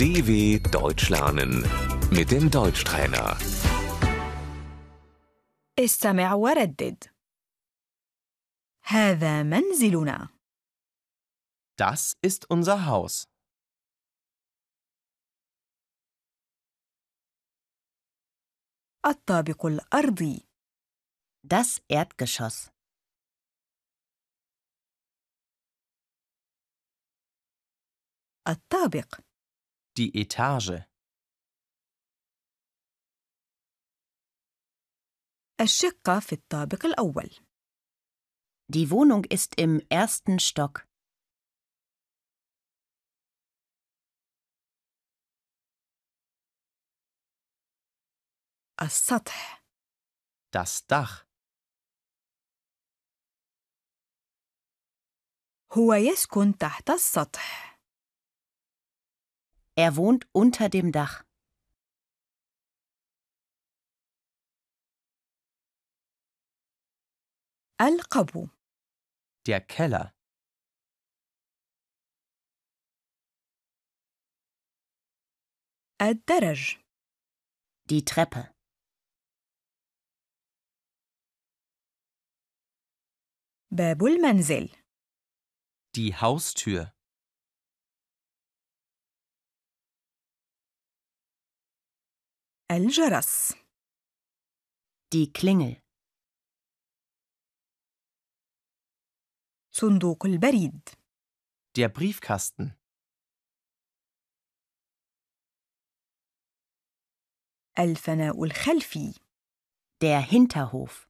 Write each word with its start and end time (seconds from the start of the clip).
DW 0.00 0.58
Deutsch 0.70 1.08
lernen 1.10 1.52
mit 2.10 2.30
dem 2.30 2.50
Deutschtrainer. 2.50 3.36
استمع 5.78 6.34
وردد 6.34 7.04
هذا 8.84 9.42
منزلنا 9.42 10.28
Das 11.78 12.14
ist 12.22 12.50
unser 12.50 12.86
Haus. 12.86 13.26
الطابق 19.06 19.66
الأرضي 19.66 20.46
Das 21.46 21.80
Erdgeschoss. 21.88 22.70
الطابق 28.48 29.20
Die 29.98 30.10
Etage. 30.14 30.84
الشقة 35.60 36.20
في 36.20 36.32
الطابق 36.32 36.86
الأول 36.86 37.30
Die 38.68 38.90
Wohnung 38.90 39.24
ist 39.24 39.60
im 39.60 39.80
ersten 39.90 40.38
Stock. 40.38 40.86
السطح 48.82 49.62
Das 50.52 50.86
Dach. 50.86 51.26
هو 55.72 55.94
يسكن 55.94 56.58
تحت 56.58 56.90
السطح 56.90 57.69
Er 59.76 59.96
wohnt 59.96 60.26
unter 60.32 60.68
dem 60.68 60.90
Dach. 60.92 61.24
القبو 67.80 68.48
Der 69.46 69.60
Keller. 69.60 70.12
الدرج 76.02 76.76
Die 77.90 78.04
Treppe. 78.04 78.54
باب 83.70 84.02
المنزل 84.02 84.70
Die 85.96 86.14
Haustür. 86.14 86.92
الجرس 92.70 93.52
Die 95.14 95.32
Klingel. 95.32 95.76
صندوق 99.70 100.26
البريد 100.26 100.88
Der 101.78 101.88
Briefkasten. 101.88 102.72
الفناء 107.78 108.44
الخلفي 108.44 109.14
Der 110.02 110.20
Hinterhof. 110.20 111.08